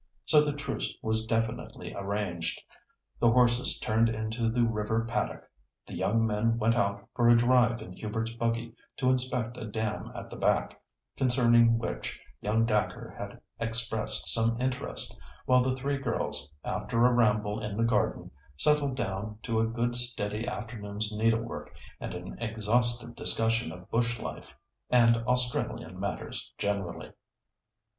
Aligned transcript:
So 0.25 0.41
the 0.41 0.51
truce 0.53 0.97
was 1.03 1.27
definitely 1.27 1.93
arranged, 1.93 2.59
the 3.19 3.29
horses 3.29 3.77
turned 3.77 4.09
into 4.09 4.49
the 4.49 4.63
river 4.63 5.05
paddock, 5.05 5.47
the 5.85 5.93
young 5.93 6.25
men 6.25 6.57
went 6.57 6.73
out 6.73 7.07
for 7.13 7.29
a 7.29 7.37
drive 7.37 7.83
in 7.83 7.93
Hubert's 7.93 8.31
buggy 8.31 8.73
to 8.97 9.11
inspect 9.11 9.57
a 9.57 9.65
dam 9.67 10.11
"at 10.15 10.31
the 10.31 10.37
back," 10.37 10.81
concerning 11.17 11.77
which 11.77 12.19
young 12.41 12.65
Dacre 12.65 13.13
had 13.15 13.39
expressed 13.59 14.27
some 14.27 14.59
interest, 14.59 15.15
while 15.45 15.61
the 15.61 15.75
three 15.75 15.97
girls, 15.97 16.51
after 16.63 17.05
a 17.05 17.13
ramble 17.13 17.61
in 17.61 17.77
the 17.77 17.83
garden, 17.83 18.31
settled 18.57 18.95
down 18.95 19.37
to 19.43 19.59
a 19.59 19.67
good 19.67 19.95
steady 19.95 20.47
afternoon's 20.47 21.11
needlework 21.11 21.75
and 21.99 22.15
an 22.15 22.39
exhaustive 22.41 23.15
discussion 23.15 23.71
of 23.71 23.87
bush 23.91 24.17
life, 24.17 24.57
and 24.89 25.15
Australian 25.17 25.99
matters 25.99 26.51
generally. 26.57 27.11